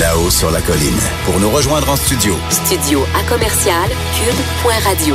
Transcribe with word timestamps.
là-haut 0.00 0.30
sur 0.30 0.50
la 0.50 0.62
colline. 0.62 0.98
Pour 1.26 1.38
nous 1.40 1.50
rejoindre 1.50 1.90
en 1.90 1.96
studio, 1.96 2.34
Studio 2.48 3.02
à 3.14 3.22
commercial 3.28 3.88
cube.radio. 4.16 5.14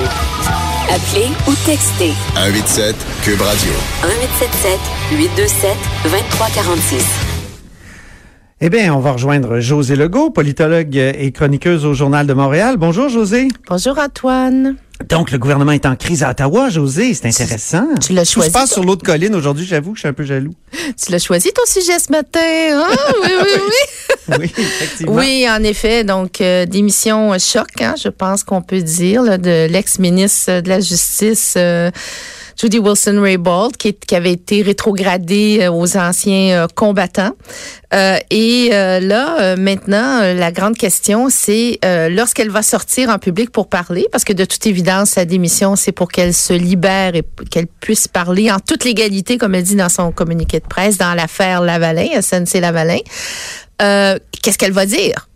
Appelez 0.88 1.30
ou 1.48 1.54
textez 1.66 2.14
187 2.36 2.96
Cube 3.24 3.42
Radio. 3.42 3.72
1877 4.04 4.80
827 5.12 5.78
2346. 6.04 7.04
Eh 8.62 8.70
bien, 8.70 8.94
on 8.94 9.00
va 9.00 9.14
rejoindre 9.14 9.60
José 9.60 9.96
Legault, 9.96 10.30
politologue 10.30 10.96
et 10.96 11.32
chroniqueuse 11.32 11.84
au 11.86 11.96
Journal 11.96 12.28
de 12.28 12.34
Montréal. 12.34 12.78
Bonjour, 12.78 13.10
José. 13.10 13.48
Bonjour 13.68 13.98
Antoine. 13.98 14.76
Donc, 15.10 15.32
le 15.32 15.38
gouvernement 15.38 15.74
est 15.74 15.86
en 15.86 15.96
crise 15.96 16.24
à 16.24 16.32
Ottawa, 16.32 16.70
José. 16.70 17.14
C'est 17.14 17.28
intéressant. 17.28 17.86
Tu 18.02 18.14
l'as 18.14 18.26
Tout 18.26 18.32
choisi. 18.34 18.50
se 18.50 18.54
passe 18.54 18.72
sur 18.72 18.84
l'autre 18.84 19.04
colline 19.04 19.36
aujourd'hui. 19.36 19.66
J'avoue 19.66 19.92
que 19.92 19.98
je 19.98 20.02
suis 20.02 20.08
un 20.08 20.14
peu 20.14 20.24
jaloux. 20.24 20.54
Tu 21.04 21.12
l'as 21.12 21.20
choisi 21.20 21.52
ton 21.52 21.66
sujet 21.66 22.00
ce 22.00 22.12
matin. 22.12 22.40
hein? 22.40 22.88
oui, 23.24 23.30
oui, 23.44 23.60
oui. 23.60 24.36
Oui, 24.40 24.52
effectivement. 24.58 25.14
Oui, 25.14 25.46
en 25.50 25.62
effet. 25.64 26.04
Donc, 26.04 26.40
euh, 26.42 26.66
démission 26.66 27.38
choc, 27.38 27.68
hein, 27.82 27.96
je 28.02 28.08
pense 28.10 28.44
qu'on 28.44 28.62
peut 28.62 28.82
dire, 28.82 29.22
là, 29.22 29.38
de 29.38 29.68
l'ex-ministre 29.70 30.62
de 30.62 30.70
la 30.70 30.80
Justice. 30.80 31.54
euh, 31.58 31.92
Judy 32.58 32.80
Wilson-Raybould, 32.80 33.78
qui, 33.78 33.94
qui 33.94 34.16
avait 34.16 34.32
été 34.32 34.62
rétrogradée 34.62 35.60
euh, 35.62 35.72
aux 35.72 35.98
anciens 35.98 36.64
euh, 36.64 36.68
combattants. 36.74 37.34
Euh, 37.94 38.18
et 38.30 38.70
là, 38.72 39.56
maintenant, 39.56 40.20
la 40.34 40.52
grande 40.52 40.76
question, 40.76 41.28
c'est 41.30 41.80
lorsqu'elle 42.10 42.50
va 42.50 42.62
sortir 42.62 43.10
en 43.10 43.20
public 43.20 43.52
pour 43.52 43.70
parler, 43.70 44.08
parce 44.12 44.26
que 44.26 44.34
de 44.34 44.44
toute 44.44 44.66
évidence, 44.68 45.12
sa 45.12 45.24
démission, 45.24 45.78
c'est 45.78 45.94
pour 45.94 46.12
qu'elle 46.12 46.34
se 46.34 46.52
libère 46.52 47.16
et 47.16 47.24
qu'elle 47.50 47.68
puisse 47.68 48.10
parler 48.10 48.52
en 48.52 48.60
toute 48.60 48.84
légalité, 48.84 49.38
comme 49.38 49.56
elle 49.56 49.64
dit 49.64 49.76
dans 49.76 49.88
son 49.88 50.12
communiqué 50.12 50.60
de 50.60 50.68
presse, 50.68 50.98
dans 50.98 51.14
l'affaire 51.14 51.62
Lavalin, 51.62 52.22
SNC 52.22 52.60
Lavalin. 52.60 53.00
Euh, 53.82 54.18
Qu'est-ce 54.42 54.58
qu'elle 54.58 54.74
va 54.74 54.86
dire? 54.86 55.28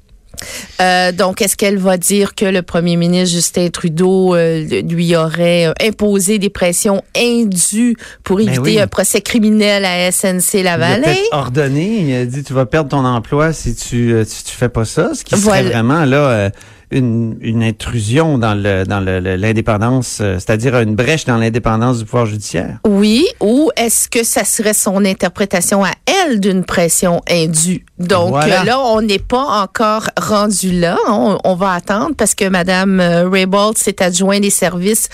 Euh, 0.81 1.11
donc, 1.11 1.41
est-ce 1.41 1.57
qu'elle 1.57 1.77
va 1.77 1.97
dire 1.97 2.33
que 2.35 2.45
le 2.45 2.61
premier 2.61 2.95
ministre 2.95 3.35
Justin 3.35 3.67
Trudeau 3.69 4.35
euh, 4.35 4.63
lui 4.81 5.15
aurait 5.15 5.67
euh, 5.67 5.73
imposé 5.85 6.39
des 6.39 6.49
pressions 6.49 7.03
indues 7.17 7.95
pour 8.23 8.37
Ben 8.37 8.47
éviter 8.47 8.61
oui. 8.61 8.79
un 8.79 8.87
procès 8.87 9.21
criminel 9.21 9.83
à 9.83 10.09
SNC 10.11 10.53
Il 10.53 10.59
a 10.67 10.77
Lavalin? 10.77 11.01
peut-être 11.03 11.27
ordonné, 11.33 12.05
il 12.07 12.15
a 12.15 12.25
dit 12.25 12.43
tu 12.43 12.53
vas 12.53 12.65
perdre 12.65 12.89
ton 12.89 13.03
emploi 13.05 13.51
si 13.51 13.75
tu 13.75 14.13
si 14.25 14.43
tu 14.45 14.51
fais 14.55 14.69
pas 14.69 14.85
ça, 14.85 15.13
ce 15.13 15.23
qui 15.25 15.31
serait 15.35 15.41
Voilà. 15.63 15.69
vraiment 15.69 16.05
là 16.05 16.17
euh, 16.29 16.49
une, 16.91 17.37
une 17.41 17.63
intrusion 17.63 18.37
dans 18.37 18.53
le 18.55 18.83
dans 18.85 18.99
le- 18.99 19.19
le- 19.19 19.35
l'indépendance, 19.35 20.19
euh, 20.21 20.35
c'est-à-dire 20.35 20.77
une 20.79 20.95
brèche 20.95 21.25
dans 21.25 21.37
l'indépendance 21.37 21.99
du 21.99 22.05
pouvoir 22.05 22.25
judiciaire? 22.25 22.79
Oui, 22.87 23.27
ou 23.41 23.69
est-ce 23.77 24.07
que 24.09 24.23
ça 24.23 24.43
serait 24.43 24.73
son 24.73 25.05
interprétation 25.05 25.83
à 25.83 25.91
elle 26.05 26.39
d'une 26.39 26.63
pression 26.63 27.21
indue? 27.29 27.85
Donc 27.99 28.29
Voilà. 28.31 28.63
là, 28.63 28.79
on 28.79 29.01
n'est 29.01 29.19
pas 29.19 29.61
encore 29.63 30.09
rendu 30.19 30.71
là. 30.71 30.97
On, 31.09 31.37
on 31.43 31.55
va 31.55 31.73
attendre 31.73 32.11
parce 32.17 32.33
que 32.33 32.47
Madame 32.47 32.99
euh, 32.99 33.29
Raybould 33.29 33.77
s'est 33.77 34.01
adjoint 34.01 34.39
des 34.39 34.49
services 34.49 35.09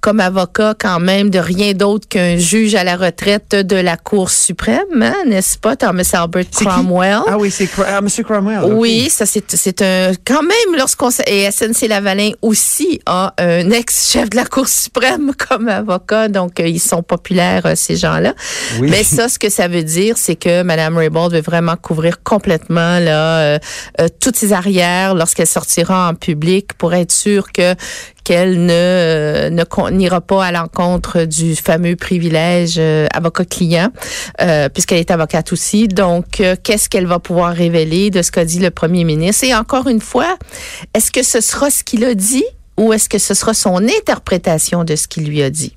comme 0.00 0.20
avocat 0.20 0.74
quand 0.78 1.00
même 1.00 1.30
de 1.30 1.38
rien 1.38 1.72
d'autre 1.74 2.08
qu'un 2.08 2.36
juge 2.38 2.74
à 2.74 2.82
la 2.84 2.96
retraite 2.96 3.50
de 3.54 3.76
la 3.76 3.96
Cour 3.96 4.30
suprême, 4.30 5.02
hein, 5.02 5.14
n'est-ce 5.26 5.58
pas, 5.58 5.76
Thomas 5.76 6.08
Albert? 6.14 6.44
Cromwell? 6.54 7.20
Ah 7.28 7.36
oui, 7.38 7.50
c'est 7.50 7.68
ah, 7.86 8.00
Monsieur 8.00 8.24
Cromwell. 8.24 8.64
Oui, 8.72 9.08
ça 9.10 9.26
c'est 9.26 9.44
c'est 9.54 9.82
un 9.82 10.12
quand 10.24 10.42
même 10.42 10.76
lorsqu'on 10.78 11.10
et 11.26 11.50
SNC 11.50 11.88
Lavalin 11.88 12.30
aussi 12.42 13.00
a 13.06 13.34
un 13.38 13.70
ex-chef 13.70 14.30
de 14.30 14.36
la 14.36 14.44
Cour 14.44 14.68
suprême 14.68 15.32
comme 15.48 15.68
avocat, 15.68 16.28
donc 16.28 16.60
euh, 16.60 16.66
ils 16.66 16.80
sont 16.80 17.02
populaires 17.02 17.66
euh, 17.66 17.74
ces 17.74 17.96
gens-là. 17.96 18.34
Oui. 18.80 18.90
Mais 18.90 19.02
ça, 19.02 19.28
ce 19.28 19.38
que 19.38 19.48
ça 19.48 19.68
veut 19.68 19.82
dire, 19.82 20.16
c'est 20.16 20.36
que 20.36 20.62
Madame 20.62 20.96
Raybould 20.96 21.32
veut 21.32 21.40
vraiment 21.40 21.76
couvrir 21.76 22.22
complètement 22.22 22.98
là 22.98 23.40
euh, 23.40 23.58
euh, 24.00 24.08
toutes 24.20 24.36
ses 24.36 24.52
arrières 24.52 25.14
lorsqu'elle 25.14 25.46
sortira 25.46 26.08
en 26.08 26.14
public 26.14 26.74
pour 26.74 26.94
être 26.94 27.12
sûre 27.12 27.52
que 27.52 27.74
qu'elle 28.24 28.64
ne 28.64 28.72
euh, 28.72 29.50
ne 29.50 29.90
n'ira 29.90 30.20
pas 30.20 30.44
à 30.44 30.52
l'encontre 30.52 31.24
du 31.24 31.56
fameux 31.56 31.96
privilège 31.96 32.76
euh, 32.78 33.06
avocat-client, 33.12 33.90
euh, 34.40 34.68
puisqu'elle 34.68 34.98
est 34.98 35.10
avocate 35.10 35.52
aussi. 35.52 35.88
Donc, 35.88 36.40
euh, 36.40 36.56
qu'est-ce 36.62 36.88
qu'elle 36.88 37.06
va 37.06 37.18
pouvoir 37.18 37.52
révéler 37.52 38.10
de 38.10 38.22
ce 38.22 38.30
qu'a 38.30 38.44
dit 38.44 38.58
le 38.58 38.70
premier 38.70 39.04
ministre? 39.04 39.44
Et 39.44 39.54
encore 39.54 39.88
une 39.88 40.00
fois, 40.00 40.36
est-ce 40.94 41.10
que 41.10 41.22
ce 41.22 41.40
sera 41.40 41.70
ce 41.70 41.84
qu'il 41.84 42.04
a 42.04 42.14
dit 42.14 42.44
ou 42.76 42.92
est-ce 42.92 43.08
que 43.08 43.18
ce 43.18 43.34
sera 43.34 43.52
son 43.52 43.76
interprétation 43.76 44.84
de 44.84 44.96
ce 44.96 45.06
qu'il 45.06 45.26
lui 45.26 45.42
a 45.42 45.50
dit? 45.50 45.74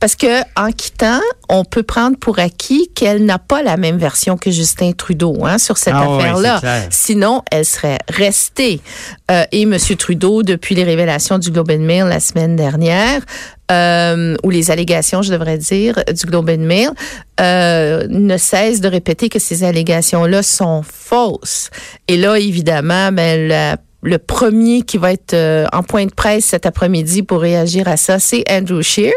Parce 0.00 0.14
que 0.14 0.42
en 0.56 0.70
quittant, 0.72 1.20
on 1.48 1.64
peut 1.64 1.82
prendre 1.82 2.16
pour 2.18 2.38
acquis 2.38 2.90
qu'elle 2.94 3.24
n'a 3.24 3.38
pas 3.38 3.62
la 3.62 3.76
même 3.76 3.96
version 3.98 4.36
que 4.36 4.50
Justin 4.50 4.92
Trudeau 4.92 5.44
hein, 5.44 5.58
sur 5.58 5.78
cette 5.78 5.94
Ah 5.96 6.14
affaire-là. 6.16 6.60
clair. 6.60 6.86
Sinon, 6.90 7.42
elle 7.50 7.64
serait 7.64 7.98
restée. 8.08 8.80
Euh, 9.30 9.44
et 9.52 9.62
M. 9.62 9.76
Trudeau, 9.98 10.42
depuis 10.42 10.74
les 10.74 10.84
révélations 10.84 11.38
du 11.38 11.50
Globe 11.50 11.70
and 11.70 11.80
Mail 11.80 12.04
la 12.04 12.20
semaine 12.20 12.56
dernière, 12.56 13.22
euh, 13.70 14.34
ou 14.42 14.50
les 14.50 14.70
allégations, 14.70 15.22
je 15.22 15.30
devrais 15.30 15.58
dire, 15.58 16.02
du 16.08 16.26
Globe 16.26 16.48
and 16.50 16.62
Mail, 16.64 16.90
euh, 17.40 18.06
ne 18.08 18.36
cesse 18.36 18.80
de 18.80 18.88
répéter 18.88 19.28
que 19.28 19.38
ces 19.38 19.64
allégations-là 19.64 20.42
sont 20.42 20.82
fausses. 20.82 21.70
Et 22.08 22.16
là, 22.16 22.38
évidemment, 22.38 23.12
ben, 23.12 23.48
la 23.48 23.76
le 24.02 24.18
premier 24.18 24.82
qui 24.82 24.96
va 24.98 25.12
être 25.12 25.34
euh, 25.34 25.66
en 25.72 25.82
point 25.82 26.06
de 26.06 26.14
presse 26.14 26.44
cet 26.46 26.66
après-midi 26.66 27.22
pour 27.22 27.40
réagir 27.40 27.88
à 27.88 27.96
ça, 27.96 28.18
c'est 28.18 28.44
Andrew 28.50 28.80
Scheer 28.80 29.12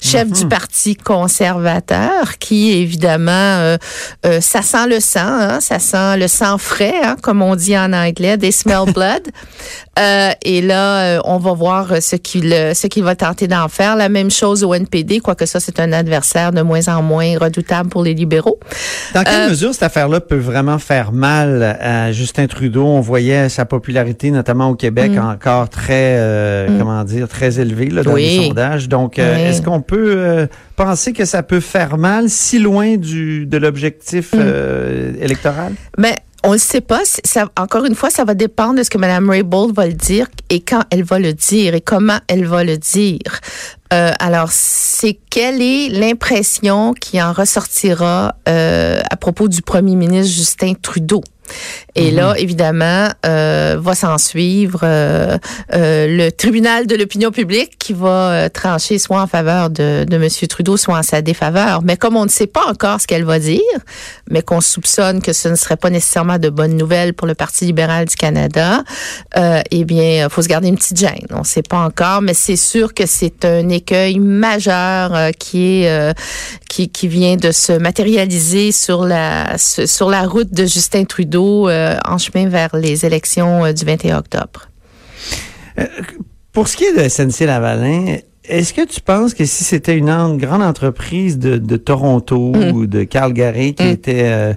chef 0.00 0.30
du 0.30 0.46
Parti 0.48 0.96
conservateur, 0.96 2.38
qui 2.38 2.72
évidemment, 2.72 3.30
euh, 3.32 3.76
euh, 4.26 4.40
ça 4.40 4.62
sent 4.62 4.86
le 4.88 5.00
sang, 5.00 5.20
hein, 5.22 5.60
ça 5.60 5.78
sent 5.78 6.16
le 6.18 6.28
sang 6.28 6.58
frais, 6.58 6.94
hein, 7.02 7.16
comme 7.22 7.42
on 7.42 7.54
dit 7.56 7.76
en 7.76 7.92
anglais, 7.92 8.36
des 8.36 8.52
smell 8.52 8.92
blood. 8.92 9.22
Euh, 9.98 10.30
et 10.42 10.62
là, 10.62 11.20
on 11.26 11.36
va 11.36 11.52
voir 11.52 12.00
ce 12.00 12.16
qu'il 12.16 12.48
ce 12.74 12.86
qu'il 12.86 13.04
va 13.04 13.14
tenter 13.14 13.46
d'en 13.46 13.68
faire. 13.68 13.94
La 13.94 14.08
même 14.08 14.30
chose 14.30 14.64
au 14.64 14.72
NPD, 14.72 15.20
quoique 15.20 15.44
ça, 15.44 15.60
c'est 15.60 15.80
un 15.80 15.92
adversaire 15.92 16.50
de 16.50 16.62
moins 16.62 16.88
en 16.88 17.02
moins 17.02 17.36
redoutable 17.38 17.90
pour 17.90 18.02
les 18.02 18.14
libéraux. 18.14 18.58
Dans 19.12 19.22
quelle 19.22 19.50
mesure 19.50 19.74
cette 19.74 19.82
affaire-là 19.82 20.20
peut 20.20 20.38
vraiment 20.38 20.78
faire 20.78 21.12
mal 21.12 21.76
à 21.78 22.10
Justin 22.10 22.46
Trudeau? 22.46 22.86
On 22.86 23.02
voyait 23.02 23.50
sa 23.50 23.66
popularité, 23.66 24.30
notamment 24.30 24.70
au 24.70 24.76
Québec, 24.76 25.12
encore 25.20 25.68
très, 25.68 26.16
euh, 26.16 26.68
comment 26.78 27.04
dire, 27.04 27.28
très 27.28 27.60
élevée 27.60 27.90
là, 27.90 28.02
dans 28.02 28.12
Mm. 28.12 28.14
Oui. 28.14 28.38
les 28.38 28.46
sondages. 28.48 28.88
Donc, 28.88 29.16
Oui. 29.18 29.24
Est-ce 29.52 29.62
qu'on 29.62 29.80
peut 29.82 30.14
euh, 30.16 30.46
penser 30.76 31.12
que 31.12 31.24
ça 31.24 31.42
peut 31.42 31.60
faire 31.60 31.96
mal 31.98 32.28
si 32.28 32.58
loin 32.58 32.96
du 32.96 33.46
de 33.46 33.56
l'objectif 33.58 34.32
Mm. 34.32 34.38
euh, 34.40 35.12
électoral? 35.20 35.72
Mais 35.98 36.18
on 36.44 36.52
ne 36.54 36.58
sait 36.58 36.80
pas. 36.80 37.00
Ça, 37.24 37.48
encore 37.58 37.84
une 37.84 37.94
fois, 37.94 38.10
ça 38.10 38.24
va 38.24 38.34
dépendre 38.34 38.74
de 38.78 38.82
ce 38.82 38.90
que 38.90 38.98
Mme 38.98 39.30
Raybould 39.30 39.74
va 39.74 39.86
le 39.86 39.92
dire 39.92 40.26
et 40.50 40.60
quand 40.60 40.82
elle 40.90 41.04
va 41.04 41.18
le 41.20 41.32
dire 41.32 41.74
et 41.74 41.80
comment 41.80 42.18
elle 42.26 42.46
va 42.46 42.64
le 42.64 42.76
dire. 42.78 43.40
Euh, 43.92 44.10
alors, 44.18 44.48
c'est 44.50 45.18
quelle 45.30 45.62
est 45.62 45.88
l'impression 45.90 46.94
qui 46.94 47.22
en 47.22 47.32
ressortira 47.32 48.34
euh, 48.48 49.00
à 49.08 49.16
propos 49.16 49.46
du 49.48 49.62
premier 49.62 49.94
ministre 49.94 50.32
Justin 50.34 50.72
Trudeau? 50.80 51.22
Et 51.94 52.10
là, 52.10 52.34
évidemment, 52.38 53.08
euh, 53.26 53.76
va 53.78 53.94
s'en 53.94 54.16
suivre 54.16 54.80
euh, 54.82 55.36
euh, 55.74 56.06
le 56.08 56.30
tribunal 56.30 56.86
de 56.86 56.96
l'opinion 56.96 57.30
publique 57.30 57.76
qui 57.78 57.92
va 57.92 58.30
euh, 58.30 58.48
trancher 58.48 58.98
soit 58.98 59.20
en 59.20 59.26
faveur 59.26 59.68
de, 59.68 60.04
de 60.04 60.16
M. 60.16 60.28
Trudeau, 60.48 60.78
soit 60.78 60.96
en 60.96 61.02
sa 61.02 61.20
défaveur. 61.20 61.82
Mais 61.82 61.98
comme 61.98 62.16
on 62.16 62.24
ne 62.24 62.30
sait 62.30 62.46
pas 62.46 62.64
encore 62.66 63.00
ce 63.00 63.06
qu'elle 63.06 63.24
va 63.24 63.38
dire, 63.38 63.60
mais 64.30 64.40
qu'on 64.40 64.62
soupçonne 64.62 65.20
que 65.20 65.34
ce 65.34 65.48
ne 65.48 65.54
serait 65.54 65.76
pas 65.76 65.90
nécessairement 65.90 66.38
de 66.38 66.48
bonnes 66.48 66.76
nouvelles 66.76 67.12
pour 67.12 67.26
le 67.26 67.34
Parti 67.34 67.66
libéral 67.66 68.06
du 68.06 68.16
Canada, 68.16 68.84
euh, 69.36 69.60
eh 69.70 69.84
bien, 69.84 70.28
faut 70.30 70.42
se 70.42 70.48
garder 70.48 70.68
une 70.68 70.76
petite 70.76 70.98
gêne. 70.98 71.26
On 71.30 71.40
ne 71.40 71.44
sait 71.44 71.62
pas 71.62 71.78
encore, 71.78 72.22
mais 72.22 72.34
c'est 72.34 72.56
sûr 72.56 72.94
que 72.94 73.04
c'est 73.04 73.44
un 73.44 73.68
écueil 73.68 74.18
majeur 74.18 75.14
euh, 75.14 75.30
qui 75.38 75.82
est 75.82 75.90
euh, 75.90 76.12
qui, 76.70 76.88
qui 76.88 77.06
vient 77.08 77.36
de 77.36 77.50
se 77.52 77.72
matérialiser 77.72 78.72
sur 78.72 79.04
la 79.04 79.58
sur 79.58 79.86
sur 79.86 80.10
la 80.10 80.22
route 80.26 80.52
de 80.52 80.64
Justin 80.64 81.04
Trudeau 81.04 81.68
euh, 81.68 81.81
en 82.06 82.18
chemin 82.18 82.48
vers 82.48 82.74
les 82.76 83.04
élections 83.06 83.64
euh, 83.64 83.72
du 83.72 83.84
21 83.84 84.18
octobre. 84.18 84.68
Pour 86.52 86.68
ce 86.68 86.76
qui 86.76 86.84
est 86.84 86.92
de 86.92 87.08
SNC 87.08 87.46
Lavalin, 87.46 88.16
est-ce 88.44 88.74
que 88.74 88.84
tu 88.86 89.00
penses 89.00 89.32
que 89.34 89.44
si 89.46 89.64
c'était 89.64 89.96
une 89.96 90.36
grande 90.36 90.62
entreprise 90.62 91.38
de, 91.38 91.56
de 91.56 91.76
Toronto 91.76 92.52
Mm. 92.54 92.72
ou 92.74 92.86
de 92.86 93.04
Calgary 93.04 93.74
qui 93.74 93.84
Mm. 93.84 93.88
était 93.90 94.22
euh, 94.26 94.52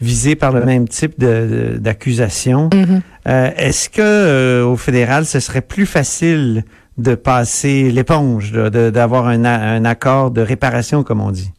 visée 0.00 0.36
par 0.36 0.52
le 0.52 0.64
même 0.64 0.86
type 0.88 1.18
de- 1.18 1.72
de- 1.72 1.78
d'accusation, 1.78 2.68
Mm-hmm. 2.70 3.00
euh, 3.28 3.50
est-ce 3.56 3.88
que 3.88 4.00
euh, 4.02 4.64
au 4.64 4.76
fédéral, 4.76 5.26
ce 5.26 5.40
serait 5.40 5.60
plus 5.62 5.86
facile 5.86 6.64
de 6.98 7.14
passer 7.14 7.90
l'éponge, 7.90 8.52
d'avoir 8.52 9.26
un, 9.26 9.44
un 9.44 9.84
accord 9.86 10.30
de 10.30 10.42
réparation, 10.42 11.02
comme 11.02 11.20
on 11.22 11.30
dit? 11.30 11.50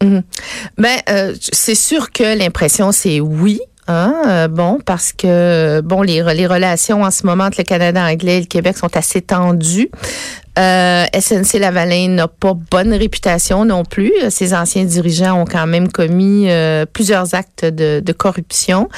Mais 0.78 1.02
euh, 1.10 1.34
c'est 1.52 1.74
sûr 1.76 2.12
que 2.12 2.38
l'impression, 2.38 2.92
c'est 2.92 3.20
oui. 3.20 3.60
Hein? 3.92 4.16
Euh, 4.28 4.48
bon, 4.48 4.80
parce 4.86 5.14
que 5.14 5.82
bon, 5.82 6.02
les, 6.02 6.22
les 6.34 6.48
relations 6.48 7.04
en 7.04 7.12
ce 7.12 7.26
moment 7.26 7.46
entre 7.46 7.60
le 7.60 7.64
Canada 7.64 8.04
anglais 8.04 8.38
et 8.38 8.42
le 8.42 8.46
Québec 8.46 8.78
sont 8.78 8.96
assez 8.96 9.22
tendues. 9.22 9.90
Euh, 10.60 11.06
SNC 11.18 11.60
Lavalin 11.60 12.10
n'a 12.10 12.28
pas 12.28 12.54
bonne 12.54 12.94
réputation 12.94 13.64
non 13.64 13.86
plus. 13.86 14.12
Ses 14.30 14.54
anciens 14.54 14.84
dirigeants 14.84 15.42
ont 15.42 15.46
quand 15.46 15.66
même 15.68 15.90
commis 15.90 16.50
euh, 16.50 16.86
plusieurs 16.86 17.34
actes 17.36 17.64
de, 17.66 18.02
de 18.04 18.12
corruption. 18.12 18.90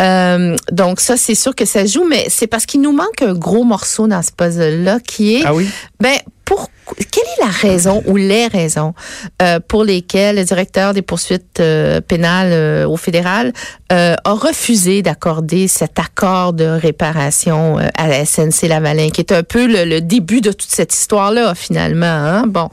Euh, 0.00 0.56
donc 0.72 1.00
ça, 1.00 1.16
c'est 1.16 1.34
sûr 1.34 1.54
que 1.54 1.64
ça 1.64 1.84
joue, 1.86 2.04
mais 2.08 2.26
c'est 2.28 2.46
parce 2.46 2.66
qu'il 2.66 2.80
nous 2.80 2.92
manque 2.92 3.22
un 3.22 3.34
gros 3.34 3.64
morceau 3.64 4.06
dans 4.08 4.22
ce 4.22 4.30
puzzle-là 4.32 4.98
qui 5.00 5.36
est, 5.36 5.42
Ah 5.44 5.54
oui? 5.54 5.68
ben, 6.00 6.16
pour 6.44 6.68
quelle 7.10 7.24
est 7.24 7.44
la 7.44 7.50
raison 7.50 8.02
ou 8.06 8.16
les 8.16 8.46
raisons 8.46 8.94
euh, 9.42 9.60
pour 9.66 9.84
lesquelles 9.84 10.36
le 10.36 10.44
directeur 10.44 10.94
des 10.94 11.02
poursuites 11.02 11.60
euh, 11.60 12.00
pénales 12.00 12.52
euh, 12.52 12.88
au 12.88 12.96
fédéral 12.96 13.52
euh, 13.92 14.14
a 14.24 14.32
refusé 14.32 15.02
d'accorder 15.02 15.66
cet 15.68 15.98
accord 15.98 16.52
de 16.52 16.64
réparation 16.64 17.78
euh, 17.78 17.88
à 17.96 18.08
la 18.08 18.24
SNC 18.24 18.68
Lavalin, 18.68 19.10
qui 19.10 19.20
est 19.20 19.32
un 19.32 19.42
peu 19.42 19.66
le, 19.66 19.84
le 19.84 20.00
début 20.00 20.40
de 20.40 20.52
toute 20.52 20.70
cette 20.70 20.92
histoire-là 20.94 21.54
finalement. 21.54 22.06
Hein? 22.06 22.44
Bon, 22.46 22.68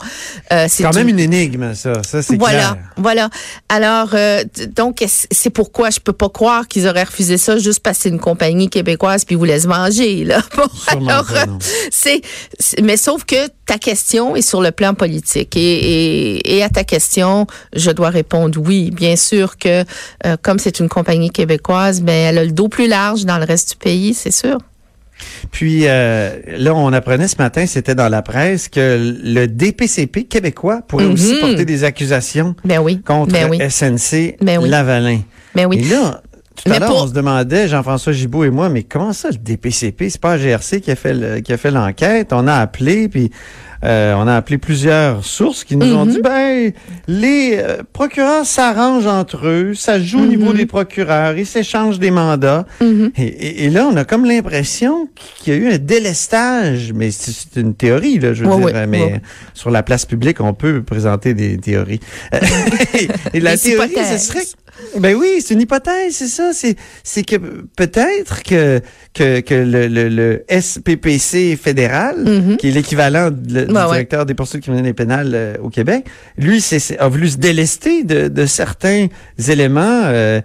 euh, 0.52 0.66
C'est 0.70 0.84
quand 0.84 0.94
même 0.96 1.10
une 1.10 1.20
énigme, 1.20 1.74
ça. 1.74 2.04
Ça, 2.04 2.22
c'est 2.22 2.38
voilà, 2.38 2.72
clair. 2.72 2.78
voilà. 2.98 3.30
Alors, 3.70 4.10
euh, 4.14 4.44
donc, 4.76 5.04
c'est 5.32 5.50
pourquoi 5.50 5.90
je 5.90 6.00
peux 6.00 6.14
pas 6.14 6.30
croire 6.30 6.68
qu'ils 6.68 6.88
auraient 6.88 7.04
refusé 7.04 7.38
ça 7.38 7.58
juste 7.58 7.80
parce 7.82 7.98
que 7.98 8.04
c'est 8.04 8.10
une 8.10 8.20
compagnie 8.20 8.70
québécoise 8.70 9.26
puis 9.26 9.36
vous 9.36 9.46
laissent 9.46 9.66
manger, 9.68 10.24
là? 10.26 10.42
Bon, 10.56 11.08
alors, 11.10 11.26
c'est- 11.92 12.22
mais 12.82 12.98
sauf 12.98 13.24
que 13.26 13.36
ta 13.66 13.78
question 13.78 14.05
est 14.14 14.42
sur 14.42 14.62
le 14.62 14.72
plan 14.72 14.94
politique 14.94 15.56
et, 15.58 15.60
et, 16.38 16.58
et 16.58 16.64
à 16.64 16.70
ta 16.70 16.84
question, 16.84 17.48
je 17.76 17.92
dois 17.92 18.10
répondre 18.10 18.60
oui. 18.64 18.92
Bien 18.92 19.16
sûr 19.16 19.58
que 19.58 19.84
euh, 20.26 20.38
comme 20.42 20.60
c'est 20.60 20.80
une 20.80 20.90
compagnie 20.90 21.30
québécoise, 21.32 22.02
ben 22.02 22.14
elle 22.14 22.38
a 22.38 22.44
le 22.46 22.52
dos 22.52 22.68
plus 22.70 22.88
large 22.88 23.26
dans 23.26 23.38
le 23.38 23.46
reste 23.46 23.72
du 23.72 23.76
pays, 23.78 24.14
c'est 24.14 24.32
sûr. 24.32 24.58
Puis 25.52 25.84
euh, 25.88 26.38
là, 26.58 26.76
on 26.76 26.92
apprenait 26.92 27.28
ce 27.30 27.38
matin, 27.38 27.66
c'était 27.66 27.96
dans 27.96 28.10
la 28.10 28.22
presse, 28.22 28.68
que 28.68 29.16
le 29.24 29.48
DPCP 29.48 30.26
québécois 30.26 30.82
pourrait 30.88 31.06
aussi 31.06 31.34
Mhm. 31.36 31.40
porter 31.40 31.66
des 31.66 31.84
accusations 31.86 32.56
Ben 32.66 32.80
oui. 32.80 33.02
contre 33.02 33.32
ben 33.32 33.50
oui. 33.50 33.58
SNC 33.70 34.36
Ben 34.42 34.60
oui. 34.62 34.70
Lavalin. 34.70 35.20
Oui. 35.56 35.78
Et 35.80 35.84
là, 35.90 36.22
tout 36.56 36.64
Mais 36.70 36.76
à 36.78 36.80
l'heure, 36.80 36.90
pour- 36.90 37.04
on 37.04 37.08
se 37.08 37.14
demandait, 37.14 37.68
Jean-François 37.68 38.14
Gibault 38.14 38.44
et 38.46 38.50
moi, 38.50 38.70
mais 38.70 38.84
comment 38.84 39.14
ça, 39.14 39.30
le 39.30 39.38
DPCP? 39.38 40.10
C'est 40.10 40.22
pas 40.22 40.38
la 40.38 40.44
GRC 40.44 40.82
qui 40.82 40.92
a 40.92 40.96
fait 40.96 41.14
le- 41.14 41.40
qui 41.42 41.54
a 41.54 41.58
fait 41.58 41.72
l'enquête? 41.72 42.32
On 42.32 42.48
a 42.48 42.56
appelé, 42.56 43.08
puis 43.10 43.30
euh, 43.84 44.16
on 44.18 44.26
a 44.28 44.36
appelé 44.36 44.58
plusieurs 44.58 45.24
sources 45.24 45.64
qui 45.64 45.76
nous 45.76 45.94
ont 45.94 46.06
Mhm. 46.06 46.12
dit, 46.12 46.22
ben, 46.22 46.72
les 47.08 47.52
euh, 47.58 47.84
procureurs 47.94 48.44
s'arrangent 48.46 49.06
entre 49.06 49.46
eux, 49.48 49.74
ça 49.76 50.00
joue 50.00 50.22
au 50.24 50.26
niveau 50.26 50.52
Mhm. 50.52 50.58
des 50.58 50.66
procureurs, 50.66 51.38
ils 51.38 51.46
s'échangent 51.46 52.00
des 52.00 52.10
mandats. 52.10 52.66
Mhm. 52.82 53.12
Et, 53.18 53.22
et- 53.24 53.66
et 53.66 53.70
là, 53.70 53.88
on 53.92 53.96
a 53.96 54.04
comme 54.04 54.26
l'impression 54.26 55.08
qu'il 55.38 55.54
y 55.54 55.58
a 55.58 55.60
eu 55.60 55.72
un 55.74 55.78
délestage, 55.78 56.94
mais 56.96 57.12
c'est 57.12 57.60
une 57.60 57.76
théorie, 57.76 58.18
là, 58.18 58.34
je 58.34 58.44
veux 58.44 58.56
dire, 58.72 58.88
mais 58.88 59.22
sur 59.54 59.70
la 59.70 59.84
place 59.84 60.06
publique, 60.06 60.42
on 60.42 60.54
peut 60.54 60.82
présenter 60.82 61.34
des 61.36 61.58
théories. 61.58 62.00
et, 62.34 63.08
et 63.38 63.40
la 63.40 63.56
théorie, 63.58 63.94
ce 64.12 64.18
serait... 64.18 64.46
Ben 65.00 65.16
oui, 65.16 65.38
c'est 65.40 65.54
une 65.54 65.62
hypothèse, 65.62 66.14
c'est 66.16 66.28
ça. 66.28 66.52
C'est 66.54 66.76
c'est 67.04 67.24
que 67.24 67.36
peut-être 67.76 68.44
que 68.44 68.82
que, 69.14 69.40
que 69.40 69.54
le, 69.56 69.88
le, 69.88 70.10
le 70.10 70.44
SPPC 70.50 71.56
fédéral, 71.62 72.16
Mhm. 72.18 72.58
qui 72.58 72.68
est 72.68 72.72
l'équivalent 72.72 73.32
du 73.32 73.56
Ouais, 73.60 73.66
directeur 73.66 74.26
des 74.26 74.34
poursuites 74.34 74.62
criminelles 74.64 74.88
et 74.88 74.94
pénales 74.94 75.32
euh, 75.34 75.56
au 75.64 75.70
Québec, 75.70 76.06
lui 76.38 76.60
c'est- 76.62 76.98
a 77.00 77.08
voulu 77.08 77.30
se 77.30 77.38
délester 77.38 78.04
de, 78.04 78.28
de 78.28 78.46
certains 78.46 79.08
éléments 79.48 80.02
euh, 80.06 80.42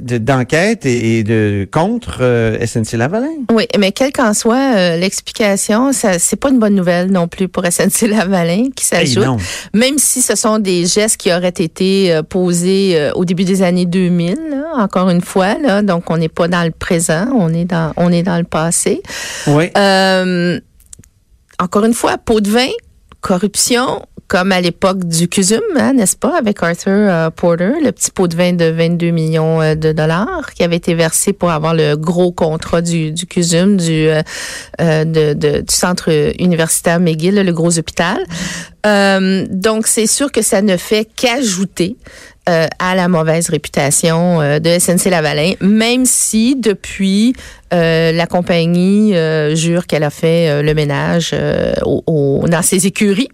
de- 0.00 0.18
d'enquête 0.18 0.86
et, 0.86 1.18
et 1.18 1.22
de 1.24 1.66
contre 1.70 2.18
euh, 2.20 2.64
SNC 2.64 2.96
Lavalin. 2.96 3.26
Oui, 3.52 3.64
mais 3.78 3.90
quelle 3.92 4.12
qu'en 4.12 4.34
soit 4.34 4.76
euh, 4.76 4.96
l'explication, 4.96 5.92
ça 5.92 6.18
c'est 6.18 6.36
pas 6.36 6.50
une 6.50 6.58
bonne 6.58 6.74
nouvelle 6.74 7.10
non 7.10 7.26
plus 7.28 7.48
pour 7.48 7.64
SNC 7.64 8.08
Lavalin 8.08 8.68
qui 8.74 8.86
Hey, 8.94 9.06
s'ajoute. 9.06 9.24
non. 9.26 9.36
même 9.74 9.98
si 9.98 10.22
ce 10.22 10.36
sont 10.36 10.58
des 10.58 10.86
gestes 10.86 11.16
qui 11.16 11.32
auraient 11.32 11.48
été 11.48 12.12
euh, 12.12 12.22
posés 12.22 13.10
au 13.14 13.24
début 13.24 13.44
des 13.44 13.62
années 13.62 13.86
2000, 13.92 14.36
là, 14.50 14.82
encore 14.82 15.08
une 15.10 15.20
fois, 15.20 15.54
là, 15.58 15.82
donc 15.82 16.10
on 16.10 16.16
n'est 16.16 16.28
pas 16.28 16.48
dans 16.48 16.64
le 16.64 16.72
présent, 16.72 17.26
on 17.34 17.52
est 17.54 17.66
dans 17.66 17.92
on 17.96 18.10
est 18.10 18.22
dans 18.24 18.38
le 18.38 18.44
passé. 18.44 19.02
Oui. 19.46 19.70
Euh, 19.76 20.58
encore 21.60 21.84
une 21.84 21.94
fois, 21.94 22.18
pot 22.18 22.40
de 22.40 22.50
vin, 22.50 22.70
corruption, 23.20 24.02
comme 24.28 24.50
à 24.50 24.60
l'époque 24.62 25.04
du 25.04 25.28
CUSUM, 25.28 25.60
hein, 25.78 25.92
n'est-ce 25.92 26.16
pas, 26.16 26.38
avec 26.38 26.62
Arthur 26.62 26.90
euh, 26.90 27.28
Porter, 27.30 27.72
le 27.84 27.92
petit 27.92 28.10
pot 28.10 28.26
de 28.28 28.34
vin 28.34 28.54
de 28.54 28.64
22 28.64 29.10
millions 29.10 29.60
euh, 29.60 29.74
de 29.74 29.92
dollars 29.92 30.54
qui 30.54 30.62
avait 30.64 30.76
été 30.76 30.94
versé 30.94 31.34
pour 31.34 31.50
avoir 31.50 31.74
le 31.74 31.96
gros 31.96 32.32
contrat 32.32 32.80
du, 32.80 33.12
du 33.12 33.26
CUSUM, 33.26 33.76
du, 33.76 34.08
euh, 34.08 34.22
de, 35.04 35.34
de- 35.34 35.60
du 35.60 35.74
centre 35.74 36.08
universitaire 36.40 36.98
McGill, 36.98 37.34
le 37.44 37.52
gros 37.52 37.78
hôpital. 37.78 38.18
Donc, 39.50 39.86
c'est 39.86 40.06
sûr 40.08 40.32
que 40.32 40.42
ça 40.42 40.62
ne 40.62 40.76
fait 40.76 41.06
qu'ajouter 41.14 41.96
euh, 42.48 42.66
à 42.80 42.96
la 42.96 43.06
mauvaise 43.06 43.48
réputation 43.50 44.40
euh, 44.40 44.58
de 44.58 44.78
SNC 44.78 45.10
Lavalin, 45.10 45.52
même 45.60 46.04
si 46.04 46.56
depuis 46.56 47.34
euh, 47.72 48.12
la 48.12 48.26
compagnie 48.26 49.14
euh, 49.16 49.54
jure 49.54 49.86
qu'elle 49.86 50.02
a 50.04 50.10
fait 50.10 50.48
euh, 50.48 50.62
le 50.62 50.74
ménage 50.74 51.34
au, 51.84 52.02
au- 52.06 52.48
dans 52.48 52.62
ses 52.62 52.86
écuries. 52.86 53.28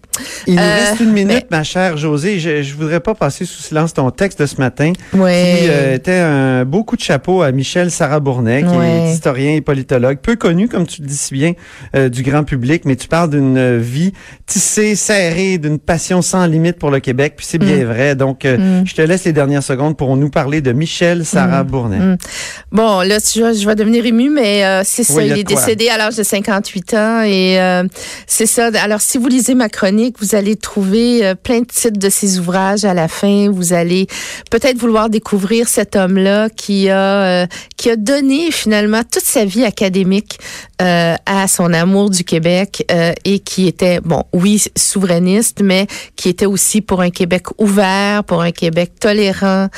Il 0.46 0.54
nous 0.54 0.60
reste 0.62 1.00
une 1.00 1.12
minute, 1.12 1.46
mais- 1.50 1.56
ma 1.58 1.62
chère 1.64 1.96
Josée. 1.96 2.38
Je, 2.40 2.62
je 2.62 2.74
voudrais 2.74 3.00
pas 3.00 3.14
passer 3.14 3.44
sous 3.44 3.62
silence 3.62 3.94
ton 3.94 4.10
texte 4.10 4.40
de 4.40 4.46
ce 4.46 4.56
matin, 4.56 4.92
Ouais. 5.14 5.58
qui 5.90 5.94
était 5.94 6.12
un 6.18 6.64
beau 6.64 6.82
coup 6.84 6.96
de 6.96 7.00
chapeau 7.02 7.42
à 7.42 7.52
Michel 7.52 7.90
Sarah 7.90 8.20
Bournet, 8.20 8.62
qui 8.62 8.68
Ouais. 8.76 9.06
est 9.08 9.12
historien 9.12 9.54
et 9.54 9.60
politologue, 9.60 10.18
peu 10.20 10.36
connu, 10.36 10.68
comme 10.68 10.86
tu 10.86 11.02
le 11.02 11.06
dis 11.08 11.16
si 11.16 11.34
bien, 11.34 11.52
du 12.10 12.22
grand 12.22 12.44
public, 12.44 12.82
mais 12.84 12.96
tu 12.96 13.08
parles 13.08 13.30
d'une 13.30 13.76
vie 13.78 14.12
tissée, 14.46 14.94
serrée, 14.96 15.58
d'une 15.58 15.78
passion 15.78 16.22
sans 16.22 16.46
limite 16.46 16.78
pour 16.78 16.90
le 16.90 17.00
Québec, 17.00 17.34
puis 17.36 17.46
c'est 17.48 17.58
bien 17.58 17.84
vrai. 17.84 18.14
Donc, 18.16 18.44
Mm. 18.44 18.84
je 18.86 18.94
te 18.94 19.02
laisse 19.02 19.24
les 19.24 19.32
dernières 19.32 19.62
secondes 19.62 19.96
pour 19.96 20.16
nous 20.16 20.30
parler 20.30 20.60
de 20.60 20.72
Michel 20.72 21.24
Sarah 21.24 21.62
Bournet. 21.64 21.98
Mm. 21.98 22.16
Bon, 22.72 23.00
là, 23.02 23.18
je 23.18 23.66
vais 23.66 23.74
devenir 23.74 24.04
ému, 24.06 24.27
mais 24.28 24.64
euh, 24.64 24.82
c'est 24.84 25.04
ça. 25.04 25.14
Oui, 25.14 25.26
il 25.26 25.38
est 25.38 25.44
quoi. 25.44 25.56
décédé 25.56 25.88
à 25.88 25.96
l'âge 25.98 26.16
de 26.16 26.22
58 26.22 26.94
ans 26.94 27.22
et 27.22 27.60
euh, 27.60 27.84
c'est 28.26 28.46
ça. 28.46 28.70
Alors, 28.82 29.00
si 29.00 29.18
vous 29.18 29.28
lisez 29.28 29.54
ma 29.54 29.68
chronique, 29.68 30.16
vous 30.20 30.34
allez 30.34 30.56
trouver 30.56 31.24
euh, 31.24 31.34
plein 31.34 31.60
de 31.60 31.66
titres 31.66 31.98
de 31.98 32.08
ses 32.08 32.38
ouvrages 32.38 32.84
à 32.84 32.94
la 32.94 33.08
fin. 33.08 33.50
Vous 33.50 33.72
allez 33.72 34.06
peut-être 34.50 34.78
vouloir 34.78 35.10
découvrir 35.10 35.68
cet 35.68 35.96
homme-là 35.96 36.48
qui 36.50 36.88
a 36.90 37.46
qui 37.76 37.90
a 37.90 37.96
donné 37.96 38.50
finalement 38.50 39.02
toute 39.02 39.24
sa 39.24 39.44
vie 39.44 39.64
académique 39.64 40.38
à 40.78 41.48
son 41.48 41.72
amour 41.72 42.10
du 42.10 42.24
Québec 42.24 42.86
et 43.24 43.40
qui 43.40 43.66
était 43.66 44.00
bon, 44.00 44.24
oui, 44.32 44.62
souverainiste, 44.76 45.60
mais 45.62 45.86
qui 46.16 46.28
était 46.28 46.46
aussi 46.46 46.80
pour 46.80 47.00
un 47.00 47.10
Québec 47.10 47.44
ouvert, 47.58 48.24
pour 48.24 48.42
un 48.42 48.52
Québec 48.52 48.92
tolérant 49.00 49.68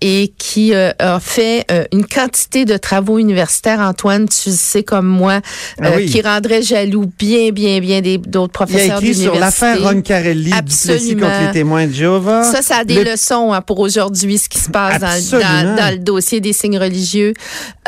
et 0.00 0.32
qui 0.38 0.74
a 0.74 1.20
fait 1.20 1.66
une 1.92 2.06
quantité 2.06 2.64
de 2.64 2.76
travaux 2.76 3.18
universitaires, 3.18 3.59
Antoine, 3.68 4.28
tu 4.28 4.50
le 4.50 4.54
sais 4.56 4.82
comme 4.82 5.06
moi, 5.06 5.40
Ah 5.80 5.88
euh, 5.88 6.06
qui 6.06 6.22
rendrait 6.22 6.62
jaloux 6.62 7.10
bien, 7.18 7.50
bien, 7.50 7.80
bien 7.80 8.00
d'autres 8.00 8.26
Il 8.32 8.38
a 8.38 8.48
professeurs 8.48 8.98
écrit 9.02 9.14
sur 9.14 9.32
d'université. 9.32 9.66
l'affaire 9.66 9.82
Roncarelli, 9.92 10.50
Duplessis 10.50 10.92
Absolument. 10.92 11.26
contre 11.26 11.40
les 11.46 11.52
témoins 11.52 11.86
de 11.86 11.92
Jéhovah. 11.92 12.42
Ça, 12.44 12.62
ça 12.62 12.76
a 12.78 12.84
des 12.84 12.94
Le- 13.04 13.12
leçons 13.12 13.52
hein, 13.52 13.60
pour 13.60 13.78
aujourd'hui, 13.80 14.38
ce 14.38 14.48
qui 14.48 14.58
se 14.58 14.70
passe 14.70 15.00
dans, 15.00 15.06
Absolument. 15.06 15.62
dans, 15.64 15.76
dans 15.76 15.90
le 15.92 15.98
dossier 15.98 16.40
des 16.40 16.52
signes 16.52 16.78
religieux. 16.78 17.34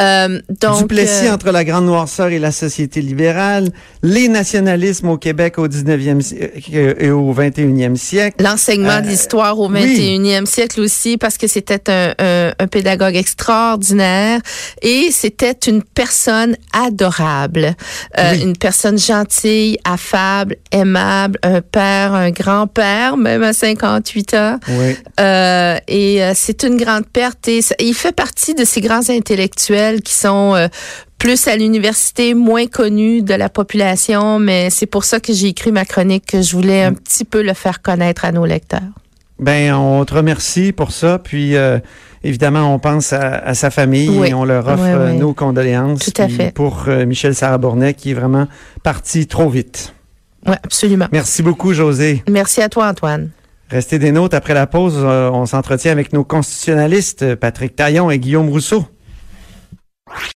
Euh, 0.01 0.41
donc, 0.61 0.79
Duplessis 0.81 1.27
euh, 1.27 1.35
entre 1.35 1.51
la 1.53 1.65
grande 1.65 1.87
noirceur 1.87 2.29
et 2.29 2.39
la 2.39 2.53
société 2.53 3.01
libérale, 3.01 3.69
les 4.03 4.29
nationalismes 4.29 5.09
au 5.09 5.17
Québec 5.19 5.59
au 5.59 5.69
19e 5.69 6.21
si- 6.21 6.37
euh, 6.75 6.95
et 6.99 7.11
au 7.11 7.33
21e 7.33 7.97
siècle. 7.97 8.43
L'enseignement 8.43 9.01
de 9.01 9.07
l'histoire 9.07 9.59
au 9.59 9.69
oui. 9.71 9.81
21e 9.97 10.47
siècle 10.47 10.81
aussi, 10.81 11.17
parce 11.17 11.39
que 11.39 11.47
c'était 11.47 11.91
un, 11.91 12.15
un, 12.19 12.53
un 12.59 12.67
pédagogue 12.67 13.17
extraordinaire 13.17 14.41
et 14.83 15.11
c'était 15.13 15.52
une 15.67 15.83
personne 15.83 16.57
adorable, 16.73 17.75
Euh, 18.19 18.33
Oui. 18.33 18.43
une 18.43 18.57
personne 18.57 18.99
gentille, 18.99 19.79
affable, 19.85 20.57
aimable, 20.71 21.39
un 21.43 21.61
père, 21.61 22.13
un 22.15 22.31
grand-père, 22.31 23.17
même 23.17 23.43
à 23.43 23.53
58 23.53 24.35
ans. 24.35 24.59
Oui. 24.69 24.97
Euh, 25.21 25.77
et 25.89 26.23
euh, 26.23 26.33
c'est 26.35 26.63
une 26.65 26.77
grande 26.77 27.07
perte. 27.07 27.49
Et 27.49 27.63
ça- 27.63 27.75
il 27.81 27.95
fait 27.95 28.13
partie 28.15 28.55
de 28.55 28.65
ces 28.65 28.81
grands 28.81 29.09
intellectuels 29.09 30.03
qui 30.03 30.13
sont 30.15 30.55
euh, 30.55 30.69
plus 31.19 31.47
à 31.49 31.57
l'université, 31.57 32.35
moins 32.35 32.67
connus 32.67 33.23
de 33.23 33.35
la 33.35 33.49
population. 33.49 34.39
Mais 34.39 34.71
c'est 34.71 34.87
pour 34.87 35.05
ça 35.05 35.21
que 35.21 35.33
j'ai 35.33 35.49
écrit 35.49 35.73
ma 35.73 35.85
chronique, 35.85 36.27
que 36.27 36.43
je 36.43 36.53
voulais 36.57 36.83
un 36.85 36.93
petit 36.95 37.25
peu 37.25 37.43
le 37.43 37.55
faire 37.55 37.81
connaître 37.83 38.25
à 38.25 38.33
nos 38.33 38.45
lecteurs. 38.45 38.81
Ben, 39.39 39.73
on 39.75 40.05
te 40.05 40.15
remercie 40.15 40.73
pour 40.73 40.93
ça. 40.93 41.19
Puis, 41.19 41.57
euh, 41.57 41.79
évidemment, 42.25 42.75
on 42.75 42.79
pense 42.79 43.13
à, 43.13 43.39
à 43.39 43.55
sa 43.55 43.71
famille 43.71 44.09
Oui. 44.11 44.29
et 44.29 44.35
on 44.35 44.45
leur 44.45 44.67
offre 44.69 44.83
Oui, 44.83 44.91
euh, 44.91 45.11
oui. 45.13 45.19
nos 45.19 45.33
condoléances. 45.35 46.01
Tout 46.01 46.23
à 46.23 46.29
fait. 46.29 46.53
Pour 46.55 46.85
euh, 46.89 47.05
Michel 47.07 47.35
Sarah-Bournet, 47.35 47.95
qui 47.95 48.11
est 48.11 48.15
vraiment 48.15 48.47
parti 48.83 49.27
trop 49.27 49.49
vite. 49.49 49.95
Oui, 50.47 50.55
absolument. 50.63 51.07
Merci 51.13 51.43
beaucoup, 51.43 51.73
José. 51.73 52.23
Merci 52.29 52.63
à 52.63 52.69
toi, 52.69 52.89
Antoine. 52.89 53.31
Restez 53.71 53.99
des 53.99 54.13
nôtres 54.13 54.37
après 54.37 54.55
la 54.55 54.67
pause. 54.67 54.97
Euh, 54.99 55.31
on 55.33 55.47
s'entretient 55.47 55.93
avec 55.93 56.13
nos 56.13 56.25
constitutionnalistes, 56.25 57.35
Patrick 57.37 57.75
Taillon 57.77 58.11
et 58.11 58.19
Guillaume 58.19 58.49
Rousseau. 58.51 58.85